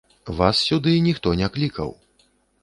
[0.37, 1.93] Вас сюды ніхто не клікаў.